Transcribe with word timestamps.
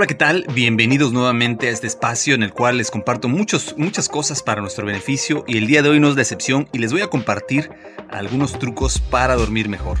Hola, 0.00 0.06
¿qué 0.06 0.14
tal? 0.14 0.46
Bienvenidos 0.54 1.12
nuevamente 1.12 1.68
a 1.68 1.72
este 1.72 1.86
espacio 1.86 2.34
en 2.34 2.42
el 2.42 2.54
cual 2.54 2.78
les 2.78 2.90
comparto 2.90 3.28
muchos, 3.28 3.74
muchas 3.76 4.08
cosas 4.08 4.42
para 4.42 4.62
nuestro 4.62 4.86
beneficio 4.86 5.44
y 5.46 5.58
el 5.58 5.66
día 5.66 5.82
de 5.82 5.90
hoy 5.90 6.00
no 6.00 6.08
es 6.08 6.16
la 6.16 6.22
excepción 6.22 6.66
y 6.72 6.78
les 6.78 6.90
voy 6.90 7.02
a 7.02 7.08
compartir 7.08 7.70
algunos 8.10 8.58
trucos 8.58 8.98
para 8.98 9.36
dormir 9.36 9.68
mejor. 9.68 9.98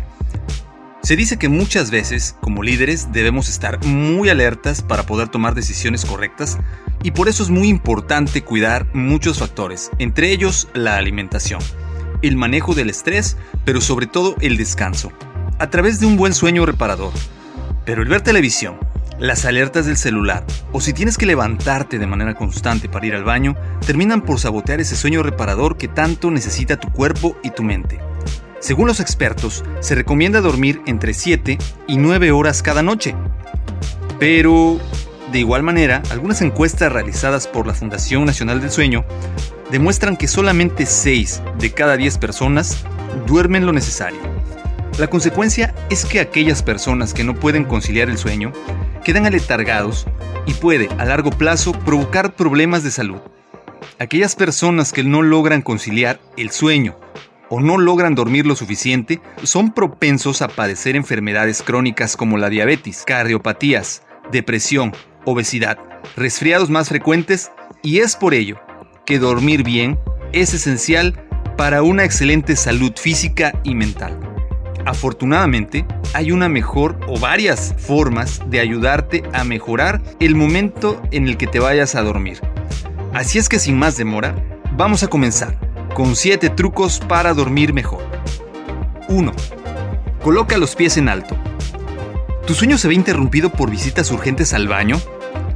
Se 1.02 1.16
dice 1.16 1.38
que 1.38 1.50
muchas 1.50 1.90
veces, 1.90 2.34
como 2.40 2.62
líderes, 2.62 3.12
debemos 3.12 3.50
estar 3.50 3.84
muy 3.84 4.30
alertas 4.30 4.80
para 4.80 5.04
poder 5.04 5.28
tomar 5.28 5.54
decisiones 5.54 6.06
correctas 6.06 6.56
y 7.02 7.10
por 7.10 7.28
eso 7.28 7.42
es 7.42 7.50
muy 7.50 7.68
importante 7.68 8.42
cuidar 8.42 8.86
muchos 8.94 9.38
factores, 9.38 9.90
entre 9.98 10.32
ellos 10.32 10.68
la 10.72 10.96
alimentación, 10.96 11.60
el 12.22 12.38
manejo 12.38 12.72
del 12.72 12.88
estrés, 12.88 13.36
pero 13.66 13.82
sobre 13.82 14.06
todo 14.06 14.34
el 14.40 14.56
descanso, 14.56 15.12
a 15.58 15.68
través 15.68 16.00
de 16.00 16.06
un 16.06 16.16
buen 16.16 16.32
sueño 16.32 16.64
reparador. 16.64 17.12
Pero 17.84 18.02
el 18.02 18.08
ver 18.08 18.22
televisión, 18.22 18.78
las 19.20 19.44
alertas 19.44 19.84
del 19.86 19.98
celular 19.98 20.44
o 20.72 20.80
si 20.80 20.92
tienes 20.92 21.18
que 21.18 21.26
levantarte 21.26 21.98
de 21.98 22.06
manera 22.06 22.34
constante 22.34 22.88
para 22.88 23.06
ir 23.06 23.14
al 23.14 23.22
baño, 23.22 23.54
terminan 23.86 24.22
por 24.22 24.40
sabotear 24.40 24.80
ese 24.80 24.96
sueño 24.96 25.22
reparador 25.22 25.76
que 25.76 25.88
tanto 25.88 26.30
necesita 26.30 26.80
tu 26.80 26.90
cuerpo 26.90 27.36
y 27.44 27.50
tu 27.50 27.62
mente. 27.62 28.00
Según 28.60 28.88
los 28.88 29.00
expertos, 29.00 29.62
se 29.80 29.94
recomienda 29.94 30.40
dormir 30.40 30.80
entre 30.86 31.14
7 31.14 31.58
y 31.86 31.96
9 31.96 32.32
horas 32.32 32.62
cada 32.62 32.82
noche. 32.82 33.14
Pero, 34.18 34.78
de 35.32 35.38
igual 35.38 35.62
manera, 35.62 36.02
algunas 36.10 36.42
encuestas 36.42 36.92
realizadas 36.92 37.46
por 37.46 37.66
la 37.66 37.74
Fundación 37.74 38.24
Nacional 38.24 38.60
del 38.60 38.70
Sueño 38.70 39.04
demuestran 39.70 40.16
que 40.16 40.28
solamente 40.28 40.84
6 40.84 41.42
de 41.58 41.72
cada 41.72 41.96
10 41.96 42.18
personas 42.18 42.84
duermen 43.26 43.64
lo 43.64 43.72
necesario. 43.72 44.39
La 45.00 45.08
consecuencia 45.08 45.74
es 45.88 46.04
que 46.04 46.20
aquellas 46.20 46.62
personas 46.62 47.14
que 47.14 47.24
no 47.24 47.34
pueden 47.34 47.64
conciliar 47.64 48.10
el 48.10 48.18
sueño 48.18 48.52
quedan 49.02 49.24
aletargados 49.24 50.06
y 50.44 50.52
puede 50.52 50.90
a 50.98 51.06
largo 51.06 51.30
plazo 51.30 51.72
provocar 51.72 52.34
problemas 52.34 52.84
de 52.84 52.90
salud. 52.90 53.18
Aquellas 53.98 54.36
personas 54.36 54.92
que 54.92 55.02
no 55.02 55.22
logran 55.22 55.62
conciliar 55.62 56.20
el 56.36 56.50
sueño 56.50 57.00
o 57.48 57.60
no 57.60 57.78
logran 57.78 58.14
dormir 58.14 58.44
lo 58.44 58.54
suficiente 58.56 59.22
son 59.42 59.72
propensos 59.72 60.42
a 60.42 60.48
padecer 60.48 60.96
enfermedades 60.96 61.62
crónicas 61.62 62.14
como 62.14 62.36
la 62.36 62.50
diabetes, 62.50 63.04
cardiopatías, 63.06 64.02
depresión, 64.30 64.92
obesidad, 65.24 65.78
resfriados 66.14 66.68
más 66.68 66.90
frecuentes 66.90 67.52
y 67.82 68.00
es 68.00 68.16
por 68.16 68.34
ello 68.34 68.60
que 69.06 69.18
dormir 69.18 69.62
bien 69.62 69.98
es 70.34 70.52
esencial 70.52 71.24
para 71.56 71.82
una 71.82 72.04
excelente 72.04 72.54
salud 72.54 72.92
física 72.96 73.58
y 73.64 73.74
mental. 73.74 74.29
Afortunadamente, 74.90 75.86
hay 76.14 76.32
una 76.32 76.48
mejor 76.48 76.98
o 77.06 77.16
varias 77.16 77.76
formas 77.78 78.40
de 78.50 78.58
ayudarte 78.58 79.22
a 79.32 79.44
mejorar 79.44 80.02
el 80.18 80.34
momento 80.34 81.00
en 81.12 81.28
el 81.28 81.36
que 81.36 81.46
te 81.46 81.60
vayas 81.60 81.94
a 81.94 82.02
dormir. 82.02 82.40
Así 83.14 83.38
es 83.38 83.48
que 83.48 83.60
sin 83.60 83.78
más 83.78 83.96
demora, 83.96 84.34
vamos 84.76 85.04
a 85.04 85.06
comenzar 85.06 85.56
con 85.94 86.16
7 86.16 86.50
trucos 86.50 86.98
para 86.98 87.34
dormir 87.34 87.72
mejor. 87.72 88.02
1. 89.06 89.32
Coloca 90.24 90.58
los 90.58 90.74
pies 90.74 90.96
en 90.96 91.08
alto. 91.08 91.36
¿Tu 92.44 92.54
sueño 92.54 92.76
se 92.76 92.88
ve 92.88 92.94
interrumpido 92.94 93.50
por 93.50 93.70
visitas 93.70 94.10
urgentes 94.10 94.52
al 94.54 94.66
baño? 94.66 95.00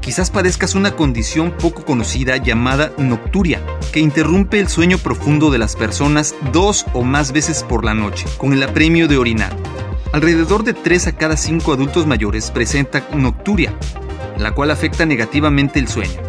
Quizás 0.04 0.30
padezcas 0.30 0.74
una 0.74 0.96
condición 0.96 1.50
poco 1.50 1.82
conocida 1.86 2.36
llamada 2.36 2.92
nocturia, 2.98 3.62
que 3.90 4.00
interrumpe 4.00 4.60
el 4.60 4.68
sueño 4.68 4.98
profundo 4.98 5.50
de 5.50 5.56
las 5.56 5.76
personas 5.76 6.34
dos 6.52 6.84
o 6.92 7.04
más 7.04 7.32
veces 7.32 7.62
por 7.62 7.86
la 7.86 7.94
noche, 7.94 8.26
con 8.36 8.52
el 8.52 8.62
apremio 8.62 9.08
de 9.08 9.16
orinar. 9.16 9.56
Alrededor 10.12 10.62
de 10.62 10.74
3 10.74 11.06
a 11.06 11.12
cada 11.12 11.38
5 11.38 11.72
adultos 11.72 12.06
mayores 12.06 12.50
presentan 12.50 13.02
nocturia, 13.14 13.72
la 14.36 14.52
cual 14.52 14.70
afecta 14.72 15.06
negativamente 15.06 15.78
el 15.78 15.88
sueño. 15.88 16.20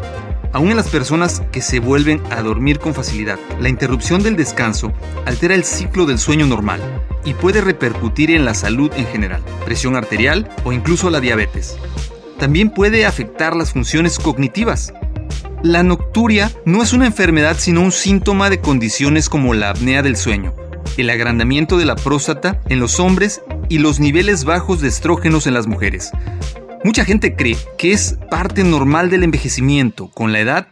Aún 0.53 0.69
en 0.71 0.77
las 0.77 0.87
personas 0.87 1.43
que 1.51 1.59
se 1.61 1.81
vuelven 1.81 2.23
a 2.31 2.41
dormir 2.41 2.79
con 2.79 2.93
facilidad, 2.93 3.39
la 3.59 3.67
interrupción 3.67 4.23
del 4.23 4.37
descanso 4.37 4.93
altera 5.25 5.53
el 5.53 5.65
ciclo 5.65 6.05
del 6.05 6.17
sueño 6.17 6.45
normal 6.45 6.79
y 7.25 7.33
puede 7.33 7.59
repercutir 7.59 8.31
en 8.31 8.45
la 8.45 8.53
salud 8.53 8.89
en 8.95 9.05
general, 9.07 9.43
presión 9.65 9.97
arterial 9.97 10.49
o 10.63 10.71
incluso 10.71 11.09
la 11.09 11.19
diabetes 11.19 11.75
también 12.37 12.69
puede 12.69 13.05
afectar 13.05 13.55
las 13.55 13.73
funciones 13.73 14.19
cognitivas. 14.19 14.93
La 15.63 15.83
nocturia 15.83 16.51
no 16.65 16.83
es 16.83 16.93
una 16.93 17.07
enfermedad 17.07 17.57
sino 17.57 17.81
un 17.81 17.91
síntoma 17.91 18.49
de 18.49 18.61
condiciones 18.61 19.29
como 19.29 19.53
la 19.53 19.71
apnea 19.71 20.03
del 20.03 20.15
sueño, 20.15 20.53
el 20.97 21.09
agrandamiento 21.09 21.77
de 21.77 21.85
la 21.85 21.95
próstata 21.95 22.61
en 22.69 22.79
los 22.79 22.99
hombres 22.99 23.41
y 23.69 23.79
los 23.79 23.99
niveles 23.99 24.43
bajos 24.43 24.81
de 24.81 24.89
estrógenos 24.89 25.47
en 25.47 25.53
las 25.53 25.67
mujeres. 25.67 26.11
Mucha 26.83 27.03
gente 27.03 27.35
cree 27.35 27.57
que 27.79 27.93
es 27.93 28.17
parte 28.29 28.63
normal 28.63 29.09
del 29.09 29.23
envejecimiento. 29.23 30.11
Con 30.11 30.31
la 30.31 30.39
edad 30.39 30.67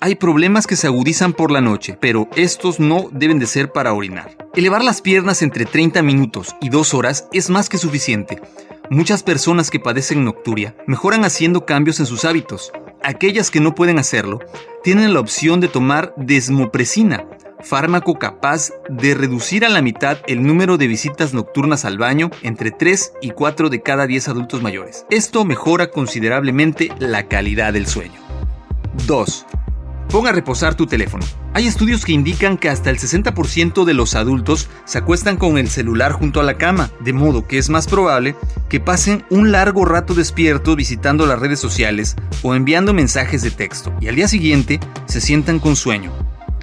hay 0.00 0.14
problemas 0.14 0.66
que 0.66 0.76
se 0.76 0.86
agudizan 0.86 1.32
por 1.32 1.50
la 1.50 1.60
noche, 1.60 1.98
pero 2.00 2.28
estos 2.36 2.80
no 2.80 3.08
deben 3.12 3.38
de 3.38 3.46
ser 3.46 3.72
para 3.72 3.92
orinar. 3.92 4.36
Elevar 4.54 4.82
las 4.82 5.02
piernas 5.02 5.42
entre 5.42 5.66
30 5.66 6.02
minutos 6.02 6.56
y 6.60 6.68
2 6.68 6.94
horas 6.94 7.28
es 7.32 7.50
más 7.50 7.68
que 7.68 7.78
suficiente. 7.78 8.40
Muchas 8.90 9.22
personas 9.22 9.70
que 9.70 9.80
padecen 9.80 10.24
nocturia 10.24 10.74
mejoran 10.86 11.24
haciendo 11.24 11.66
cambios 11.66 12.00
en 12.00 12.06
sus 12.06 12.24
hábitos. 12.24 12.72
Aquellas 13.02 13.50
que 13.50 13.60
no 13.60 13.74
pueden 13.74 13.98
hacerlo 13.98 14.40
tienen 14.82 15.12
la 15.12 15.20
opción 15.20 15.60
de 15.60 15.68
tomar 15.68 16.14
desmopresina, 16.16 17.26
fármaco 17.60 18.18
capaz 18.18 18.70
de 18.88 19.14
reducir 19.14 19.66
a 19.66 19.68
la 19.68 19.82
mitad 19.82 20.18
el 20.26 20.42
número 20.42 20.78
de 20.78 20.86
visitas 20.86 21.34
nocturnas 21.34 21.84
al 21.84 21.98
baño 21.98 22.30
entre 22.42 22.70
3 22.70 23.12
y 23.20 23.30
4 23.30 23.68
de 23.68 23.82
cada 23.82 24.06
10 24.06 24.28
adultos 24.28 24.62
mayores. 24.62 25.04
Esto 25.10 25.44
mejora 25.44 25.90
considerablemente 25.90 26.90
la 26.98 27.28
calidad 27.28 27.74
del 27.74 27.86
sueño. 27.86 28.20
2. 29.06 29.46
Ponga 30.10 30.30
a 30.30 30.32
reposar 30.32 30.74
tu 30.74 30.86
teléfono. 30.86 31.24
Hay 31.52 31.66
estudios 31.66 32.04
que 32.04 32.12
indican 32.12 32.56
que 32.56 32.70
hasta 32.70 32.88
el 32.88 32.98
60% 32.98 33.84
de 33.84 33.94
los 33.94 34.14
adultos 34.14 34.70
se 34.86 34.98
acuestan 34.98 35.36
con 35.36 35.58
el 35.58 35.68
celular 35.68 36.12
junto 36.12 36.40
a 36.40 36.44
la 36.44 36.56
cama, 36.56 36.90
de 37.00 37.12
modo 37.12 37.46
que 37.46 37.58
es 37.58 37.68
más 37.68 37.86
probable 37.86 38.34
que 38.70 38.80
pasen 38.80 39.24
un 39.28 39.52
largo 39.52 39.84
rato 39.84 40.14
despiertos 40.14 40.76
visitando 40.76 41.26
las 41.26 41.38
redes 41.38 41.60
sociales 41.60 42.16
o 42.42 42.54
enviando 42.54 42.94
mensajes 42.94 43.42
de 43.42 43.50
texto 43.50 43.92
y 44.00 44.08
al 44.08 44.16
día 44.16 44.28
siguiente 44.28 44.80
se 45.06 45.20
sientan 45.20 45.58
con 45.58 45.76
sueño. 45.76 46.10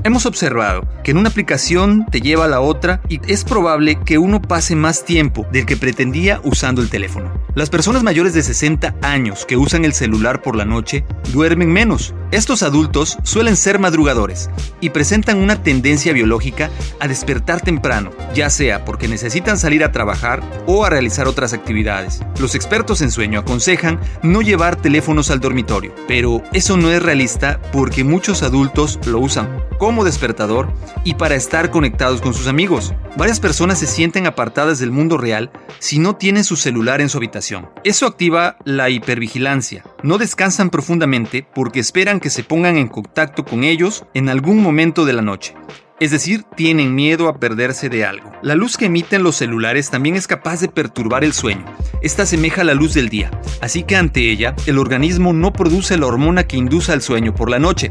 Hemos 0.05 0.27
observado 0.27 0.87
que 1.03 1.09
en 1.09 1.17
una 1.17 1.29
aplicación 1.29 2.05
te 2.11 2.21
lleva 2.21 2.45
a 2.45 2.47
la 2.47 2.61
otra 2.61 3.01
y 3.09 3.19
es 3.27 3.43
probable 3.43 3.97
que 4.05 4.19
uno 4.19 4.39
pase 4.39 4.75
más 4.75 5.03
tiempo 5.03 5.47
del 5.51 5.65
que 5.65 5.77
pretendía 5.77 6.39
usando 6.43 6.83
el 6.83 6.91
teléfono. 6.91 7.33
Las 7.55 7.71
personas 7.71 8.03
mayores 8.03 8.35
de 8.35 8.43
60 8.43 8.97
años 9.01 9.47
que 9.47 9.57
usan 9.57 9.83
el 9.83 9.93
celular 9.93 10.43
por 10.43 10.55
la 10.55 10.63
noche 10.63 11.03
duermen 11.33 11.73
menos. 11.73 12.13
Estos 12.35 12.63
adultos 12.63 13.17
suelen 13.23 13.55
ser 13.55 13.79
madrugadores 13.79 14.49
y 14.81 14.89
presentan 14.89 15.37
una 15.37 15.63
tendencia 15.63 16.11
biológica 16.11 16.69
a 16.99 17.07
despertar 17.07 17.61
temprano, 17.61 18.11
ya 18.33 18.49
sea 18.49 18.83
porque 18.83 19.07
necesitan 19.07 19.57
salir 19.57 19.85
a 19.85 19.93
trabajar 19.93 20.43
o 20.67 20.83
a 20.83 20.89
realizar 20.89 21.29
otras 21.29 21.53
actividades. 21.53 22.19
Los 22.37 22.53
expertos 22.53 22.99
en 22.99 23.09
sueño 23.09 23.39
aconsejan 23.39 24.01
no 24.21 24.41
llevar 24.41 24.75
teléfonos 24.75 25.31
al 25.31 25.39
dormitorio, 25.39 25.95
pero 26.09 26.43
eso 26.51 26.75
no 26.75 26.91
es 26.91 27.01
realista 27.01 27.61
porque 27.71 28.03
muchos 28.03 28.43
adultos 28.43 28.99
lo 29.05 29.19
usan 29.19 29.47
como 29.79 30.03
despertador 30.03 30.73
y 31.05 31.13
para 31.13 31.35
estar 31.35 31.71
conectados 31.71 32.19
con 32.19 32.33
sus 32.33 32.47
amigos. 32.47 32.93
Varias 33.15 33.39
personas 33.39 33.79
se 33.79 33.87
sienten 33.87 34.27
apartadas 34.27 34.77
del 34.79 34.91
mundo 34.91 35.17
real 35.17 35.51
si 35.79 35.99
no 35.99 36.17
tienen 36.17 36.43
su 36.43 36.57
celular 36.57 36.99
en 36.99 37.07
su 37.07 37.17
habitación. 37.17 37.69
Eso 37.85 38.05
activa 38.05 38.57
la 38.65 38.89
hipervigilancia. 38.89 39.85
No 40.05 40.19
descansan 40.19 40.69
profundamente 40.69 41.47
porque 41.55 41.79
esperan 41.79 42.19
que 42.19 42.29
se 42.29 42.43
pongan 42.43 42.77
en 42.77 42.87
contacto 42.87 43.43
con 43.43 43.63
ellos 43.63 44.05
en 44.13 44.29
algún 44.29 44.61
momento 44.61 45.03
de 45.03 45.13
la 45.13 45.23
noche. 45.23 45.55
es 45.99 46.11
decir, 46.11 46.43
tienen 46.55 46.93
miedo 46.93 47.27
a 47.27 47.39
perderse 47.39 47.89
de 47.89 48.05
algo. 48.05 48.31
La 48.43 48.53
luz 48.53 48.77
que 48.77 48.85
emiten 48.85 49.23
los 49.23 49.37
celulares 49.37 49.89
también 49.89 50.15
es 50.15 50.27
capaz 50.27 50.59
de 50.59 50.67
perturbar 50.67 51.23
el 51.23 51.33
sueño. 51.33 51.65
Esta 52.03 52.21
asemeja 52.23 52.61
a 52.61 52.65
la 52.65 52.75
luz 52.75 52.93
del 52.93 53.09
día, 53.09 53.31
así 53.61 53.81
que 53.81 53.95
ante 53.95 54.29
ella, 54.29 54.55
el 54.67 54.77
organismo 54.77 55.33
no 55.33 55.51
produce 55.51 55.97
la 55.97 56.05
hormona 56.05 56.43
que 56.43 56.57
induce 56.57 56.91
al 56.91 57.01
sueño 57.01 57.33
por 57.33 57.49
la 57.49 57.57
noche. 57.57 57.89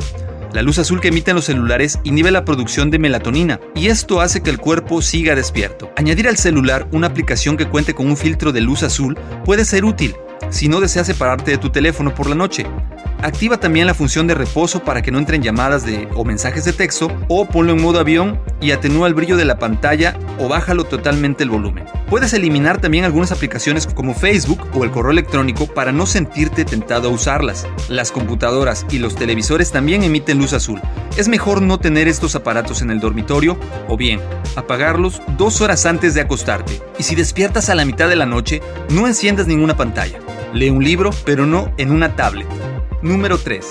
La 0.52 0.62
luz 0.62 0.78
azul 0.78 1.00
que 1.00 1.08
emiten 1.08 1.34
los 1.34 1.46
celulares 1.46 1.98
inhibe 2.04 2.30
la 2.30 2.44
producción 2.44 2.92
de 2.92 3.00
melatonina 3.00 3.58
y 3.74 3.88
esto 3.88 4.20
hace 4.20 4.40
que 4.40 4.50
el 4.50 4.58
cuerpo 4.58 5.02
siga 5.02 5.34
despierto. 5.34 5.90
Añadir 5.96 6.28
al 6.28 6.36
celular 6.36 6.86
una 6.92 7.08
aplicación 7.08 7.56
que 7.56 7.66
cuente 7.66 7.92
con 7.92 8.06
un 8.06 8.16
filtro 8.16 8.52
de 8.52 8.60
luz 8.60 8.84
azul 8.84 9.18
puede 9.44 9.64
ser 9.64 9.84
útil 9.84 10.14
si 10.54 10.68
no 10.68 10.80
deseas 10.80 11.08
separarte 11.08 11.50
de 11.50 11.58
tu 11.58 11.70
teléfono 11.70 12.14
por 12.14 12.28
la 12.28 12.36
noche. 12.36 12.64
Activa 13.22 13.58
también 13.58 13.86
la 13.86 13.94
función 13.94 14.26
de 14.26 14.34
reposo 14.34 14.84
para 14.84 15.02
que 15.02 15.10
no 15.10 15.18
entren 15.18 15.42
llamadas 15.42 15.84
de, 15.84 16.08
o 16.14 16.24
mensajes 16.24 16.64
de 16.64 16.72
texto 16.72 17.10
o 17.28 17.46
ponlo 17.46 17.72
en 17.72 17.82
modo 17.82 17.98
avión 17.98 18.38
y 18.60 18.70
atenúa 18.70 19.08
el 19.08 19.14
brillo 19.14 19.36
de 19.36 19.46
la 19.46 19.58
pantalla 19.58 20.16
o 20.38 20.48
bájalo 20.48 20.84
totalmente 20.84 21.42
el 21.42 21.50
volumen. 21.50 21.86
Puedes 22.08 22.34
eliminar 22.34 22.80
también 22.80 23.04
algunas 23.04 23.32
aplicaciones 23.32 23.86
como 23.86 24.14
Facebook 24.14 24.60
o 24.74 24.84
el 24.84 24.90
correo 24.90 25.10
electrónico 25.10 25.66
para 25.66 25.90
no 25.90 26.06
sentirte 26.06 26.64
tentado 26.64 27.08
a 27.08 27.12
usarlas. 27.12 27.66
Las 27.88 28.12
computadoras 28.12 28.86
y 28.90 28.98
los 28.98 29.16
televisores 29.16 29.72
también 29.72 30.04
emiten 30.04 30.38
luz 30.38 30.52
azul. 30.52 30.80
Es 31.16 31.26
mejor 31.26 31.62
no 31.62 31.78
tener 31.78 32.06
estos 32.06 32.36
aparatos 32.36 32.80
en 32.82 32.90
el 32.90 33.00
dormitorio 33.00 33.58
o 33.88 33.96
bien 33.96 34.20
apagarlos 34.54 35.20
dos 35.36 35.60
horas 35.62 35.84
antes 35.86 36.14
de 36.14 36.20
acostarte. 36.20 36.80
Y 36.98 37.02
si 37.02 37.16
despiertas 37.16 37.70
a 37.70 37.74
la 37.74 37.84
mitad 37.84 38.08
de 38.08 38.16
la 38.16 38.26
noche, 38.26 38.60
no 38.90 39.08
enciendas 39.08 39.48
ninguna 39.48 39.76
pantalla. 39.76 40.20
Lee 40.54 40.70
un 40.70 40.84
libro, 40.84 41.10
pero 41.24 41.46
no 41.46 41.74
en 41.78 41.90
una 41.90 42.14
tablet. 42.14 42.46
Número 43.02 43.38
3. 43.38 43.66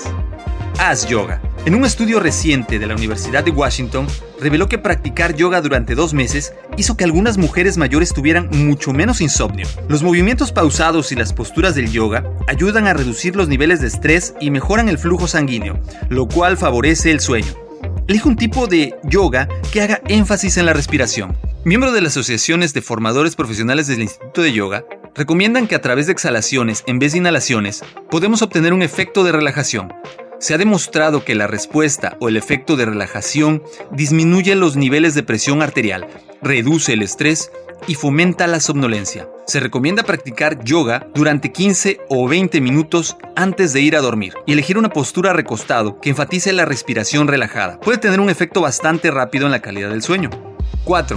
Haz 0.78 1.06
yoga. 1.08 1.40
En 1.64 1.74
un 1.74 1.86
estudio 1.86 2.20
reciente 2.20 2.78
de 2.78 2.86
la 2.86 2.94
Universidad 2.94 3.42
de 3.42 3.52
Washington, 3.52 4.06
reveló 4.38 4.68
que 4.68 4.76
practicar 4.76 5.34
yoga 5.34 5.62
durante 5.62 5.94
dos 5.94 6.12
meses 6.12 6.52
hizo 6.76 6.94
que 6.94 7.04
algunas 7.04 7.38
mujeres 7.38 7.78
mayores 7.78 8.12
tuvieran 8.12 8.50
mucho 8.52 8.92
menos 8.92 9.22
insomnio. 9.22 9.66
Los 9.88 10.02
movimientos 10.02 10.52
pausados 10.52 11.10
y 11.10 11.14
las 11.14 11.32
posturas 11.32 11.74
del 11.74 11.90
yoga 11.90 12.22
ayudan 12.48 12.86
a 12.86 12.92
reducir 12.92 13.34
los 13.34 13.48
niveles 13.48 13.80
de 13.80 13.86
estrés 13.86 14.34
y 14.38 14.50
mejoran 14.50 14.90
el 14.90 14.98
flujo 14.98 15.26
sanguíneo, 15.26 15.80
lo 16.10 16.28
cual 16.28 16.58
favorece 16.58 17.10
el 17.10 17.20
sueño. 17.20 17.54
Elige 18.08 18.28
un 18.28 18.36
tipo 18.36 18.66
de 18.66 18.94
yoga 19.04 19.48
que 19.72 19.80
haga 19.80 20.02
énfasis 20.06 20.58
en 20.58 20.66
la 20.66 20.74
respiración. 20.74 21.34
Miembro 21.64 21.92
de 21.92 22.02
las 22.02 22.12
asociaciones 22.12 22.74
de 22.74 22.82
formadores 22.82 23.36
profesionales 23.36 23.86
del 23.86 24.02
Instituto 24.02 24.42
de 24.42 24.52
Yoga, 24.52 24.84
recomiendan 25.14 25.66
que 25.66 25.74
a 25.74 25.80
través 25.80 26.06
de 26.06 26.12
exhalaciones 26.12 26.84
en 26.86 26.98
vez 26.98 27.12
de 27.12 27.18
inhalaciones 27.18 27.82
podemos 28.10 28.42
obtener 28.42 28.72
un 28.72 28.82
efecto 28.82 29.24
de 29.24 29.32
relajación. 29.32 29.92
Se 30.38 30.54
ha 30.54 30.58
demostrado 30.58 31.24
que 31.24 31.34
la 31.34 31.46
respuesta 31.46 32.16
o 32.20 32.28
el 32.28 32.36
efecto 32.36 32.76
de 32.76 32.84
relajación 32.84 33.62
disminuye 33.92 34.54
los 34.54 34.76
niveles 34.76 35.14
de 35.14 35.22
presión 35.22 35.62
arterial, 35.62 36.06
reduce 36.42 36.92
el 36.92 37.02
estrés 37.02 37.50
y 37.86 37.94
fomenta 37.94 38.46
la 38.46 38.60
somnolencia. 38.60 39.28
Se 39.46 39.60
recomienda 39.60 40.02
practicar 40.02 40.64
yoga 40.64 41.06
durante 41.14 41.52
15 41.52 42.00
o 42.08 42.28
20 42.28 42.60
minutos 42.60 43.16
antes 43.36 43.72
de 43.72 43.80
ir 43.80 43.96
a 43.96 44.00
dormir 44.00 44.34
y 44.46 44.52
elegir 44.52 44.78
una 44.78 44.88
postura 44.88 45.32
recostado 45.32 46.00
que 46.00 46.10
enfatice 46.10 46.52
la 46.52 46.64
respiración 46.64 47.28
relajada. 47.28 47.78
Puede 47.80 47.98
tener 47.98 48.20
un 48.20 48.30
efecto 48.30 48.60
bastante 48.60 49.10
rápido 49.10 49.46
en 49.46 49.52
la 49.52 49.60
calidad 49.60 49.90
del 49.90 50.02
sueño. 50.02 50.30
4. 50.84 51.16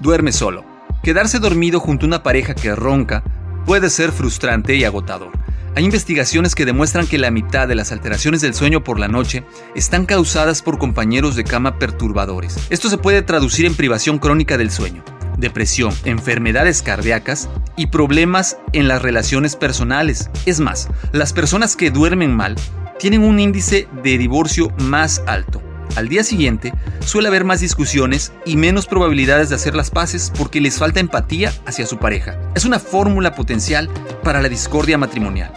Duerme 0.00 0.32
solo. 0.32 0.71
Quedarse 1.02 1.40
dormido 1.40 1.80
junto 1.80 2.06
a 2.06 2.08
una 2.08 2.22
pareja 2.22 2.54
que 2.54 2.76
ronca 2.76 3.24
puede 3.66 3.90
ser 3.90 4.12
frustrante 4.12 4.76
y 4.76 4.84
agotador. 4.84 5.32
Hay 5.74 5.84
investigaciones 5.84 6.54
que 6.54 6.64
demuestran 6.64 7.08
que 7.08 7.18
la 7.18 7.32
mitad 7.32 7.66
de 7.66 7.74
las 7.74 7.90
alteraciones 7.90 8.40
del 8.40 8.54
sueño 8.54 8.84
por 8.84 9.00
la 9.00 9.08
noche 9.08 9.44
están 9.74 10.06
causadas 10.06 10.62
por 10.62 10.78
compañeros 10.78 11.34
de 11.34 11.42
cama 11.42 11.78
perturbadores. 11.78 12.56
Esto 12.70 12.88
se 12.88 12.98
puede 12.98 13.22
traducir 13.22 13.66
en 13.66 13.74
privación 13.74 14.18
crónica 14.20 14.56
del 14.58 14.70
sueño, 14.70 15.02
depresión, 15.38 15.92
enfermedades 16.04 16.82
cardíacas 16.82 17.48
y 17.76 17.88
problemas 17.88 18.58
en 18.72 18.86
las 18.86 19.02
relaciones 19.02 19.56
personales. 19.56 20.30
Es 20.46 20.60
más, 20.60 20.88
las 21.10 21.32
personas 21.32 21.74
que 21.74 21.90
duermen 21.90 22.32
mal 22.32 22.54
tienen 23.00 23.24
un 23.24 23.40
índice 23.40 23.88
de 24.04 24.18
divorcio 24.18 24.70
más 24.78 25.20
alto. 25.26 25.71
Al 25.94 26.08
día 26.08 26.24
siguiente 26.24 26.72
suele 27.04 27.28
haber 27.28 27.44
más 27.44 27.60
discusiones 27.60 28.32
y 28.46 28.56
menos 28.56 28.86
probabilidades 28.86 29.50
de 29.50 29.56
hacer 29.56 29.74
las 29.74 29.90
paces 29.90 30.32
porque 30.36 30.60
les 30.60 30.78
falta 30.78 31.00
empatía 31.00 31.52
hacia 31.66 31.86
su 31.86 31.98
pareja. 31.98 32.38
Es 32.54 32.64
una 32.64 32.78
fórmula 32.78 33.34
potencial 33.34 33.90
para 34.22 34.40
la 34.40 34.48
discordia 34.48 34.96
matrimonial. 34.96 35.52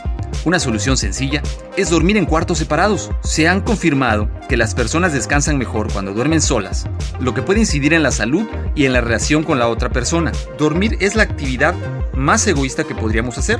Una 0.45 0.59
solución 0.59 0.95
sencilla 0.95 1.41
es 1.75 1.89
dormir 1.89 2.17
en 2.17 2.27
cuartos 2.27 2.59
separados. 2.59 3.09
Se 3.23 3.47
han 3.47 3.61
confirmado 3.61 4.29
que 4.47 4.57
las 4.57 4.75
personas 4.75 5.11
descansan 5.11 5.57
mejor 5.57 5.91
cuando 5.91 6.13
duermen 6.13 6.39
solas, 6.39 6.85
lo 7.19 7.33
que 7.33 7.41
puede 7.41 7.61
incidir 7.61 7.95
en 7.95 8.03
la 8.03 8.11
salud 8.11 8.45
y 8.75 8.85
en 8.85 8.93
la 8.93 9.01
relación 9.01 9.43
con 9.43 9.57
la 9.57 9.67
otra 9.67 9.89
persona. 9.89 10.31
Dormir 10.59 10.97
es 10.99 11.15
la 11.15 11.23
actividad 11.23 11.73
más 12.13 12.45
egoísta 12.45 12.83
que 12.83 12.93
podríamos 12.93 13.39
hacer. 13.39 13.59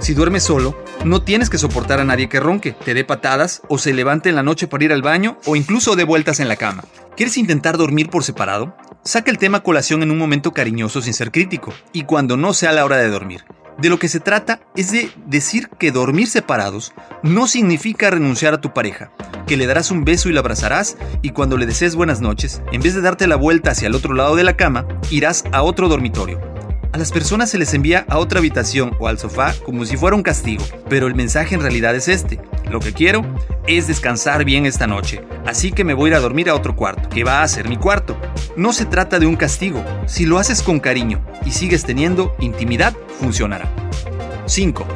Si 0.00 0.14
duermes 0.14 0.42
solo, 0.42 0.76
no 1.04 1.22
tienes 1.22 1.48
que 1.48 1.58
soportar 1.58 2.00
a 2.00 2.04
nadie 2.04 2.28
que 2.28 2.40
ronque, 2.40 2.72
te 2.72 2.92
dé 2.92 3.04
patadas 3.04 3.62
o 3.68 3.78
se 3.78 3.94
levante 3.94 4.28
en 4.28 4.34
la 4.34 4.42
noche 4.42 4.66
para 4.66 4.84
ir 4.84 4.92
al 4.92 5.02
baño 5.02 5.38
o 5.46 5.54
incluso 5.54 5.94
de 5.94 6.02
vueltas 6.02 6.40
en 6.40 6.48
la 6.48 6.56
cama. 6.56 6.84
¿Quieres 7.16 7.36
intentar 7.38 7.78
dormir 7.78 8.10
por 8.10 8.24
separado? 8.24 8.76
Saca 9.04 9.30
el 9.30 9.38
tema 9.38 9.62
colación 9.62 10.02
en 10.02 10.10
un 10.10 10.18
momento 10.18 10.52
cariñoso 10.52 11.00
sin 11.02 11.14
ser 11.14 11.30
crítico 11.30 11.72
y 11.92 12.02
cuando 12.02 12.36
no 12.36 12.52
sea 12.52 12.72
la 12.72 12.84
hora 12.84 12.96
de 12.96 13.10
dormir. 13.10 13.44
De 13.78 13.90
lo 13.90 13.98
que 13.98 14.08
se 14.08 14.20
trata 14.20 14.60
es 14.74 14.90
de 14.90 15.10
decir 15.26 15.68
que 15.78 15.92
dormir 15.92 16.28
separados 16.28 16.94
no 17.22 17.46
significa 17.46 18.10
renunciar 18.10 18.54
a 18.54 18.60
tu 18.60 18.72
pareja, 18.72 19.12
que 19.46 19.58
le 19.58 19.66
darás 19.66 19.90
un 19.90 20.04
beso 20.04 20.30
y 20.30 20.32
la 20.32 20.40
abrazarás 20.40 20.96
y 21.20 21.30
cuando 21.30 21.58
le 21.58 21.66
desees 21.66 21.94
buenas 21.94 22.22
noches, 22.22 22.62
en 22.72 22.80
vez 22.80 22.94
de 22.94 23.02
darte 23.02 23.26
la 23.26 23.36
vuelta 23.36 23.72
hacia 23.72 23.88
el 23.88 23.94
otro 23.94 24.14
lado 24.14 24.34
de 24.34 24.44
la 24.44 24.56
cama, 24.56 24.86
irás 25.10 25.44
a 25.52 25.62
otro 25.62 25.88
dormitorio. 25.88 26.40
A 26.92 26.98
las 26.98 27.12
personas 27.12 27.50
se 27.50 27.58
les 27.58 27.74
envía 27.74 28.06
a 28.08 28.16
otra 28.16 28.38
habitación 28.38 28.96
o 28.98 29.08
al 29.08 29.18
sofá 29.18 29.54
como 29.66 29.84
si 29.84 29.98
fuera 29.98 30.16
un 30.16 30.22
castigo, 30.22 30.64
pero 30.88 31.06
el 31.06 31.14
mensaje 31.14 31.54
en 31.54 31.60
realidad 31.60 31.94
es 31.94 32.08
este. 32.08 32.40
Lo 32.70 32.80
que 32.80 32.94
quiero 32.94 33.20
es 33.66 33.86
descansar 33.86 34.46
bien 34.46 34.64
esta 34.64 34.86
noche, 34.86 35.20
así 35.44 35.70
que 35.70 35.84
me 35.84 35.92
voy 35.92 36.08
a 36.08 36.12
ir 36.12 36.16
a 36.16 36.20
dormir 36.20 36.48
a 36.48 36.54
otro 36.54 36.74
cuarto, 36.74 37.10
que 37.10 37.24
va 37.24 37.42
a 37.42 37.48
ser 37.48 37.68
mi 37.68 37.76
cuarto. 37.76 38.16
No 38.56 38.72
se 38.72 38.86
trata 38.86 39.18
de 39.18 39.26
un 39.26 39.36
castigo, 39.36 39.84
si 40.06 40.24
lo 40.24 40.38
haces 40.38 40.62
con 40.62 40.80
cariño 40.80 41.22
y 41.46 41.52
sigues 41.52 41.84
teniendo 41.84 42.34
intimidad, 42.40 42.94
funcionará. 43.20 43.70
5. 44.46 44.86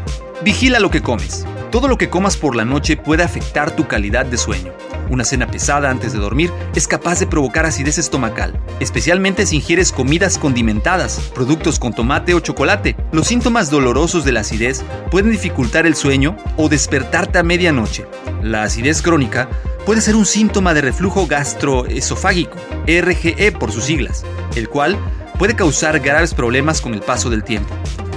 Vigila 0.42 0.80
lo 0.80 0.90
que 0.90 1.00
comes. 1.00 1.46
Todo 1.70 1.86
lo 1.86 1.96
que 1.96 2.10
comas 2.10 2.36
por 2.36 2.56
la 2.56 2.64
noche 2.64 2.96
puede 2.96 3.22
afectar 3.22 3.70
tu 3.70 3.86
calidad 3.86 4.26
de 4.26 4.36
sueño. 4.36 4.72
Una 5.08 5.24
cena 5.24 5.48
pesada 5.48 5.90
antes 5.90 6.12
de 6.12 6.18
dormir 6.18 6.52
es 6.74 6.86
capaz 6.86 7.18
de 7.18 7.26
provocar 7.26 7.66
acidez 7.66 7.98
estomacal, 7.98 8.60
especialmente 8.80 9.44
si 9.46 9.56
ingieres 9.56 9.92
comidas 9.92 10.38
condimentadas, 10.38 11.18
productos 11.34 11.78
con 11.78 11.92
tomate 11.92 12.34
o 12.34 12.40
chocolate. 12.40 12.96
Los 13.12 13.26
síntomas 13.26 13.70
dolorosos 13.70 14.24
de 14.24 14.32
la 14.32 14.40
acidez 14.40 14.84
pueden 15.10 15.32
dificultar 15.32 15.86
el 15.86 15.96
sueño 15.96 16.36
o 16.56 16.68
despertarte 16.68 17.38
a 17.38 17.42
medianoche. 17.42 18.06
La 18.42 18.62
acidez 18.62 19.02
crónica 19.02 19.48
puede 19.84 20.00
ser 20.00 20.14
un 20.14 20.26
síntoma 20.26 20.74
de 20.74 20.82
reflujo 20.82 21.26
gastroesofágico, 21.26 22.56
RGE 22.86 23.52
por 23.52 23.72
sus 23.72 23.84
siglas, 23.84 24.24
el 24.54 24.68
cual 24.68 24.96
puede 25.40 25.56
causar 25.56 26.00
graves 26.00 26.34
problemas 26.34 26.82
con 26.82 26.92
el 26.92 27.00
paso 27.00 27.30
del 27.30 27.44
tiempo. 27.44 27.74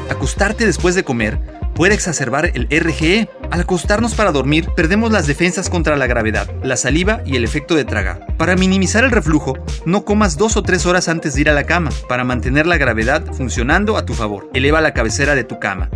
Acostarte 0.09 0.65
después 0.65 0.93
de 0.93 1.05
comer 1.05 1.39
puede 1.73 1.93
exacerbar 1.93 2.51
el 2.53 2.67
RGE. 2.69 3.29
Al 3.49 3.61
acostarnos 3.61 4.13
para 4.13 4.33
dormir, 4.33 4.67
perdemos 4.75 5.09
las 5.09 5.25
defensas 5.25 5.69
contra 5.69 5.95
la 5.95 6.05
gravedad, 6.05 6.53
la 6.63 6.75
saliva 6.75 7.21
y 7.25 7.37
el 7.37 7.45
efecto 7.45 7.75
de 7.75 7.85
tragar. 7.85 8.35
Para 8.35 8.57
minimizar 8.57 9.05
el 9.05 9.11
reflujo, 9.11 9.57
no 9.85 10.03
comas 10.03 10.35
dos 10.35 10.57
o 10.57 10.63
tres 10.63 10.85
horas 10.85 11.07
antes 11.07 11.33
de 11.35 11.41
ir 11.41 11.49
a 11.49 11.53
la 11.53 11.63
cama, 11.63 11.91
para 12.09 12.25
mantener 12.25 12.67
la 12.67 12.77
gravedad 12.77 13.23
funcionando 13.31 13.95
a 13.95 14.05
tu 14.05 14.13
favor. 14.13 14.49
Eleva 14.53 14.81
la 14.81 14.93
cabecera 14.93 15.33
de 15.33 15.45
tu 15.45 15.59
cama. 15.59 15.89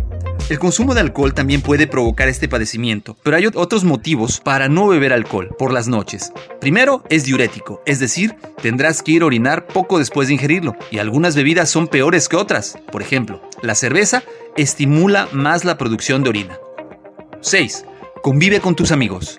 El 0.48 0.58
consumo 0.58 0.94
de 0.94 1.00
alcohol 1.00 1.34
también 1.34 1.60
puede 1.60 1.86
provocar 1.86 2.26
este 2.28 2.48
padecimiento, 2.48 3.18
pero 3.22 3.36
hay 3.36 3.46
otros 3.46 3.84
motivos 3.84 4.40
para 4.40 4.70
no 4.70 4.88
beber 4.88 5.12
alcohol 5.12 5.54
por 5.58 5.74
las 5.74 5.88
noches. 5.88 6.32
Primero, 6.58 7.04
es 7.10 7.24
diurético, 7.24 7.82
es 7.84 7.98
decir, 7.98 8.34
tendrás 8.62 9.02
que 9.02 9.12
ir 9.12 9.22
a 9.22 9.26
orinar 9.26 9.66
poco 9.66 9.98
después 9.98 10.28
de 10.28 10.34
ingerirlo, 10.34 10.74
y 10.90 11.00
algunas 11.00 11.36
bebidas 11.36 11.68
son 11.68 11.86
peores 11.86 12.30
que 12.30 12.36
otras. 12.36 12.78
Por 12.90 13.02
ejemplo, 13.02 13.42
la 13.60 13.74
cerveza 13.74 14.22
estimula 14.56 15.28
más 15.32 15.66
la 15.66 15.76
producción 15.76 16.22
de 16.22 16.30
orina. 16.30 16.58
6. 17.42 17.84
Convive 18.22 18.60
con 18.60 18.74
tus 18.74 18.90
amigos. 18.90 19.38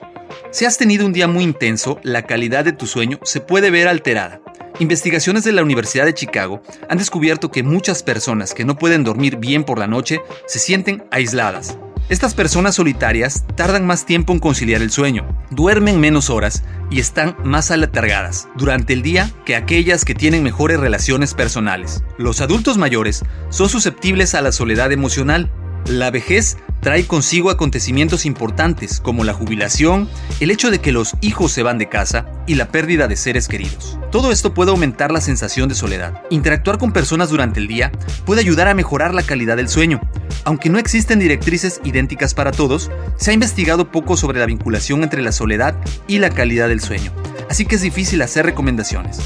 Si 0.51 0.65
has 0.65 0.77
tenido 0.77 1.07
un 1.07 1.13
día 1.13 1.27
muy 1.27 1.43
intenso, 1.43 1.99
la 2.03 2.27
calidad 2.27 2.65
de 2.65 2.73
tu 2.73 2.85
sueño 2.85 3.19
se 3.23 3.41
puede 3.41 3.71
ver 3.71 3.87
alterada. 3.87 4.41
Investigaciones 4.79 5.43
de 5.43 5.51
la 5.51 5.61
Universidad 5.61 6.05
de 6.05 6.13
Chicago 6.13 6.61
han 6.87 6.97
descubierto 6.97 7.51
que 7.51 7.63
muchas 7.63 8.01
personas 8.01 8.53
que 8.53 8.63
no 8.63 8.77
pueden 8.77 9.03
dormir 9.03 9.35
bien 9.35 9.65
por 9.65 9.77
la 9.77 9.87
noche 9.87 10.21
se 10.47 10.59
sienten 10.59 11.03
aisladas. 11.11 11.77
Estas 12.07 12.33
personas 12.33 12.75
solitarias 12.75 13.43
tardan 13.55 13.85
más 13.85 14.05
tiempo 14.05 14.31
en 14.31 14.39
conciliar 14.39 14.81
el 14.81 14.89
sueño, 14.89 15.27
duermen 15.49 15.99
menos 15.99 16.29
horas 16.29 16.63
y 16.89 17.01
están 17.01 17.35
más 17.43 17.71
aletargadas 17.71 18.47
durante 18.55 18.93
el 18.93 19.01
día 19.01 19.29
que 19.45 19.57
aquellas 19.57 20.05
que 20.05 20.15
tienen 20.15 20.43
mejores 20.43 20.79
relaciones 20.79 21.33
personales. 21.33 22.01
Los 22.17 22.39
adultos 22.39 22.77
mayores 22.77 23.25
son 23.49 23.67
susceptibles 23.67 24.33
a 24.33 24.41
la 24.41 24.53
soledad 24.53 24.93
emocional. 24.93 25.51
La 25.87 26.09
vejez 26.09 26.57
trae 26.81 27.05
consigo 27.05 27.49
acontecimientos 27.49 28.25
importantes 28.25 28.99
como 28.99 29.23
la 29.23 29.33
jubilación, 29.33 30.09
el 30.39 30.51
hecho 30.51 30.71
de 30.71 30.79
que 30.79 30.91
los 30.91 31.15
hijos 31.21 31.51
se 31.51 31.63
van 31.63 31.77
de 31.77 31.89
casa 31.89 32.25
y 32.47 32.55
la 32.55 32.69
pérdida 32.69 33.07
de 33.07 33.15
seres 33.15 33.47
queridos. 33.47 33.97
Todo 34.11 34.31
esto 34.31 34.53
puede 34.53 34.71
aumentar 34.71 35.11
la 35.11 35.21
sensación 35.21 35.69
de 35.69 35.75
soledad. 35.75 36.23
Interactuar 36.29 36.77
con 36.77 36.93
personas 36.93 37.29
durante 37.29 37.59
el 37.59 37.67
día 37.67 37.91
puede 38.25 38.41
ayudar 38.41 38.67
a 38.67 38.73
mejorar 38.73 39.13
la 39.13 39.23
calidad 39.23 39.57
del 39.57 39.69
sueño. 39.69 40.01
Aunque 40.45 40.69
no 40.69 40.79
existen 40.79 41.19
directrices 41.19 41.81
idénticas 41.83 42.33
para 42.33 42.51
todos, 42.51 42.89
se 43.17 43.31
ha 43.31 43.33
investigado 43.33 43.91
poco 43.91 44.17
sobre 44.17 44.39
la 44.39 44.45
vinculación 44.45 45.03
entre 45.03 45.21
la 45.21 45.31
soledad 45.31 45.75
y 46.07 46.19
la 46.19 46.29
calidad 46.29 46.69
del 46.69 46.81
sueño, 46.81 47.11
así 47.49 47.65
que 47.65 47.75
es 47.75 47.81
difícil 47.81 48.21
hacer 48.21 48.45
recomendaciones. 48.45 49.19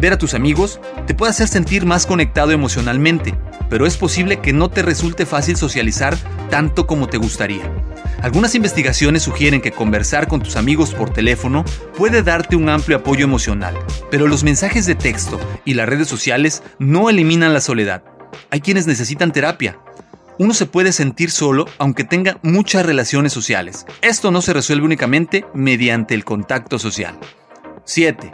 Ver 0.00 0.12
a 0.12 0.18
tus 0.18 0.34
amigos 0.34 0.80
te 1.06 1.14
puede 1.14 1.30
hacer 1.30 1.48
sentir 1.48 1.86
más 1.86 2.06
conectado 2.06 2.50
emocionalmente, 2.50 3.34
pero 3.70 3.86
es 3.86 3.96
posible 3.96 4.40
que 4.40 4.52
no 4.52 4.68
te 4.68 4.82
resulte 4.82 5.26
fácil 5.26 5.56
socializar 5.56 6.16
tanto 6.50 6.86
como 6.86 7.08
te 7.08 7.18
gustaría. 7.18 7.70
Algunas 8.22 8.54
investigaciones 8.54 9.22
sugieren 9.22 9.60
que 9.60 9.72
conversar 9.72 10.28
con 10.28 10.40
tus 10.42 10.56
amigos 10.56 10.94
por 10.94 11.10
teléfono 11.10 11.64
puede 11.96 12.22
darte 12.22 12.56
un 12.56 12.68
amplio 12.68 12.98
apoyo 12.98 13.24
emocional, 13.24 13.74
pero 14.10 14.26
los 14.26 14.44
mensajes 14.44 14.86
de 14.86 14.94
texto 14.94 15.38
y 15.64 15.74
las 15.74 15.88
redes 15.88 16.08
sociales 16.08 16.62
no 16.78 17.10
eliminan 17.10 17.52
la 17.52 17.60
soledad. 17.60 18.02
Hay 18.50 18.60
quienes 18.60 18.86
necesitan 18.86 19.32
terapia. 19.32 19.78
Uno 20.38 20.54
se 20.54 20.66
puede 20.66 20.92
sentir 20.92 21.30
solo 21.30 21.66
aunque 21.78 22.04
tenga 22.04 22.38
muchas 22.42 22.86
relaciones 22.86 23.32
sociales. 23.32 23.86
Esto 24.00 24.30
no 24.30 24.42
se 24.42 24.52
resuelve 24.52 24.86
únicamente 24.86 25.44
mediante 25.54 26.14
el 26.14 26.24
contacto 26.24 26.78
social. 26.78 27.18
7. 27.84 28.30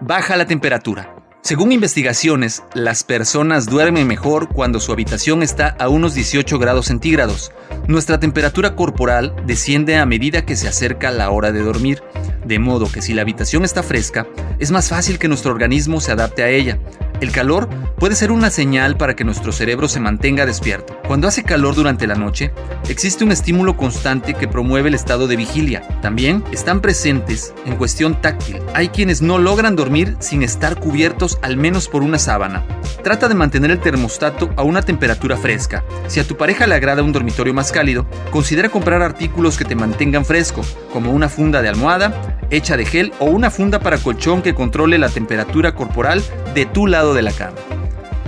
Baja 0.00 0.36
la 0.36 0.46
temperatura. 0.46 1.21
Según 1.42 1.72
investigaciones, 1.72 2.62
las 2.72 3.02
personas 3.02 3.66
duermen 3.66 4.06
mejor 4.06 4.48
cuando 4.48 4.78
su 4.78 4.92
habitación 4.92 5.42
está 5.42 5.66
a 5.66 5.88
unos 5.88 6.14
18 6.14 6.56
grados 6.60 6.86
centígrados. 6.86 7.50
Nuestra 7.88 8.20
temperatura 8.20 8.76
corporal 8.76 9.34
desciende 9.44 9.96
a 9.96 10.06
medida 10.06 10.46
que 10.46 10.54
se 10.54 10.68
acerca 10.68 11.10
la 11.10 11.30
hora 11.30 11.50
de 11.50 11.58
dormir, 11.58 12.00
de 12.44 12.60
modo 12.60 12.90
que 12.90 13.02
si 13.02 13.12
la 13.12 13.22
habitación 13.22 13.64
está 13.64 13.82
fresca, 13.82 14.28
es 14.60 14.70
más 14.70 14.88
fácil 14.88 15.18
que 15.18 15.26
nuestro 15.26 15.50
organismo 15.50 16.00
se 16.00 16.12
adapte 16.12 16.44
a 16.44 16.48
ella. 16.48 16.78
El 17.22 17.30
calor 17.30 17.68
puede 17.98 18.16
ser 18.16 18.32
una 18.32 18.50
señal 18.50 18.96
para 18.96 19.14
que 19.14 19.22
nuestro 19.22 19.52
cerebro 19.52 19.86
se 19.86 20.00
mantenga 20.00 20.44
despierto. 20.44 21.00
Cuando 21.06 21.28
hace 21.28 21.44
calor 21.44 21.76
durante 21.76 22.08
la 22.08 22.16
noche, 22.16 22.50
existe 22.88 23.22
un 23.22 23.30
estímulo 23.30 23.76
constante 23.76 24.34
que 24.34 24.48
promueve 24.48 24.88
el 24.88 24.96
estado 24.96 25.28
de 25.28 25.36
vigilia. 25.36 25.86
También 26.02 26.42
están 26.50 26.80
presentes 26.80 27.54
en 27.64 27.76
cuestión 27.76 28.20
táctil. 28.20 28.58
Hay 28.74 28.88
quienes 28.88 29.22
no 29.22 29.38
logran 29.38 29.76
dormir 29.76 30.16
sin 30.18 30.42
estar 30.42 30.80
cubiertos 30.80 31.38
al 31.42 31.56
menos 31.56 31.86
por 31.86 32.02
una 32.02 32.18
sábana. 32.18 32.66
Trata 33.04 33.28
de 33.28 33.36
mantener 33.36 33.70
el 33.70 33.78
termostato 33.78 34.50
a 34.56 34.64
una 34.64 34.82
temperatura 34.82 35.36
fresca. 35.36 35.84
Si 36.08 36.18
a 36.18 36.26
tu 36.26 36.36
pareja 36.36 36.66
le 36.66 36.74
agrada 36.74 37.04
un 37.04 37.12
dormitorio 37.12 37.54
más 37.54 37.70
cálido, 37.70 38.04
considera 38.32 38.68
comprar 38.68 39.00
artículos 39.00 39.56
que 39.56 39.64
te 39.64 39.76
mantengan 39.76 40.24
fresco, 40.24 40.62
como 40.92 41.12
una 41.12 41.28
funda 41.28 41.62
de 41.62 41.68
almohada, 41.68 42.36
hecha 42.50 42.76
de 42.76 42.84
gel 42.84 43.12
o 43.20 43.26
una 43.26 43.50
funda 43.50 43.78
para 43.78 43.98
colchón 43.98 44.42
que 44.42 44.54
controle 44.54 44.98
la 44.98 45.08
temperatura 45.08 45.74
corporal 45.74 46.22
de 46.54 46.66
tu 46.66 46.86
de 47.14 47.22
la 47.22 47.32
cama. 47.32 47.56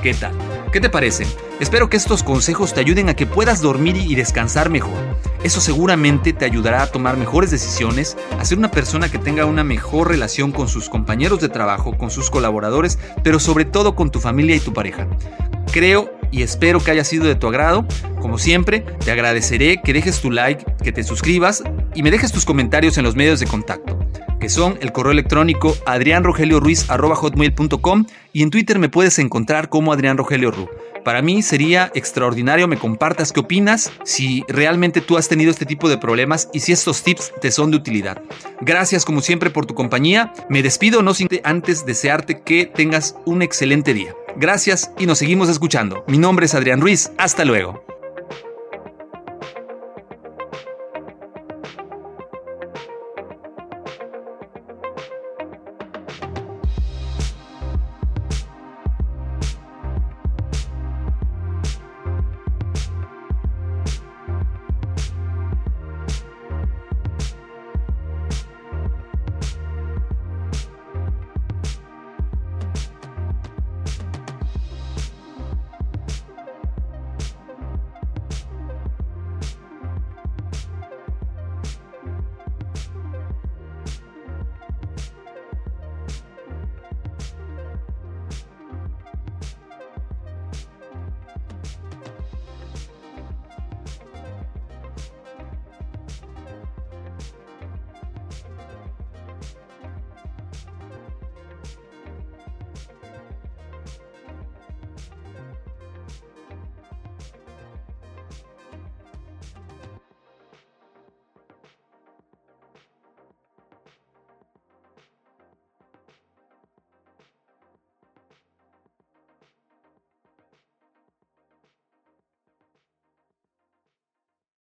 ¿Qué 0.02 0.12
tal? 0.14 0.32
¿Qué 0.72 0.80
te 0.80 0.90
parece? 0.90 1.26
Espero 1.60 1.88
que 1.88 1.96
estos 1.96 2.22
consejos 2.22 2.74
te 2.74 2.80
ayuden 2.80 3.08
a 3.08 3.14
que 3.14 3.26
puedas 3.26 3.62
dormir 3.62 3.96
y 3.96 4.14
descansar 4.16 4.70
mejor. 4.70 4.98
Eso 5.44 5.60
seguramente 5.60 6.32
te 6.32 6.44
ayudará 6.44 6.82
a 6.82 6.86
tomar 6.88 7.16
mejores 7.16 7.50
decisiones, 7.50 8.16
a 8.38 8.44
ser 8.44 8.58
una 8.58 8.70
persona 8.70 9.08
que 9.08 9.18
tenga 9.18 9.46
una 9.46 9.64
mejor 9.64 10.08
relación 10.08 10.52
con 10.52 10.68
sus 10.68 10.88
compañeros 10.88 11.40
de 11.40 11.48
trabajo, 11.48 11.96
con 11.96 12.10
sus 12.10 12.28
colaboradores, 12.28 12.98
pero 13.22 13.38
sobre 13.38 13.64
todo 13.64 13.94
con 13.94 14.10
tu 14.10 14.20
familia 14.20 14.56
y 14.56 14.60
tu 14.60 14.72
pareja. 14.72 15.06
Creo 15.72 16.12
y 16.30 16.42
espero 16.42 16.80
que 16.80 16.90
haya 16.90 17.04
sido 17.04 17.24
de 17.24 17.36
tu 17.36 17.46
agrado. 17.46 17.86
Como 18.20 18.38
siempre, 18.38 18.80
te 18.80 19.12
agradeceré 19.12 19.80
que 19.80 19.92
dejes 19.92 20.20
tu 20.20 20.30
like, 20.30 20.64
que 20.82 20.92
te 20.92 21.04
suscribas 21.04 21.62
y 21.94 22.02
me 22.02 22.10
dejes 22.10 22.32
tus 22.32 22.44
comentarios 22.44 22.98
en 22.98 23.04
los 23.04 23.14
medios 23.14 23.40
de 23.40 23.46
contacto 23.46 24.03
que 24.44 24.50
son 24.50 24.76
el 24.82 24.92
correo 24.92 25.12
electrónico 25.12 25.74
adrianrogelioruiz.com 25.86 28.04
y 28.34 28.42
en 28.42 28.50
Twitter 28.50 28.78
me 28.78 28.90
puedes 28.90 29.18
encontrar 29.18 29.70
como 29.70 29.90
Adrián 29.90 30.18
Rogelio 30.18 30.50
Ru. 30.50 30.68
Para 31.02 31.22
mí 31.22 31.40
sería 31.40 31.90
extraordinario 31.94 32.68
me 32.68 32.76
compartas 32.76 33.32
qué 33.32 33.40
opinas, 33.40 33.90
si 34.04 34.44
realmente 34.46 35.00
tú 35.00 35.16
has 35.16 35.28
tenido 35.28 35.50
este 35.50 35.64
tipo 35.64 35.88
de 35.88 35.96
problemas 35.96 36.50
y 36.52 36.60
si 36.60 36.72
estos 36.72 37.02
tips 37.02 37.32
te 37.40 37.50
son 37.50 37.70
de 37.70 37.78
utilidad. 37.78 38.20
Gracias 38.60 39.06
como 39.06 39.22
siempre 39.22 39.48
por 39.48 39.64
tu 39.64 39.74
compañía. 39.74 40.34
Me 40.50 40.62
despido 40.62 41.00
no 41.00 41.14
sin 41.14 41.28
antes 41.42 41.86
desearte 41.86 42.42
que 42.42 42.66
tengas 42.66 43.16
un 43.24 43.40
excelente 43.40 43.94
día. 43.94 44.14
Gracias 44.36 44.90
y 44.98 45.06
nos 45.06 45.16
seguimos 45.16 45.48
escuchando. 45.48 46.04
Mi 46.06 46.18
nombre 46.18 46.44
es 46.44 46.54
Adrián 46.54 46.82
Ruiz. 46.82 47.12
Hasta 47.16 47.46
luego. 47.46 47.82